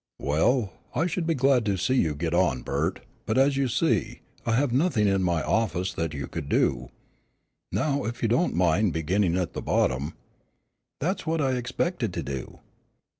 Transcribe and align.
"Well, 0.17 0.73
I 0.95 1.05
should 1.05 1.27
be 1.27 1.35
glad 1.35 1.63
to 1.65 1.77
see 1.77 1.93
you 1.93 2.15
get 2.15 2.33
on, 2.33 2.63
Bert, 2.63 3.01
but 3.27 3.37
as 3.37 3.55
you 3.55 3.67
see, 3.67 4.21
I 4.47 4.53
have 4.55 4.73
nothing 4.73 5.07
in 5.07 5.21
my 5.21 5.43
office 5.43 5.93
that 5.93 6.15
you 6.15 6.25
could 6.25 6.49
do. 6.49 6.89
Now, 7.71 8.05
if 8.05 8.23
you 8.23 8.27
don't 8.27 8.55
mind 8.55 8.93
beginning 8.93 9.37
at 9.37 9.53
the 9.53 9.61
bottom" 9.61 10.15
"That's 11.01 11.19
just 11.19 11.27
what 11.27 11.39
I 11.39 11.51
expected 11.51 12.15
to 12.15 12.23
do." 12.23 12.61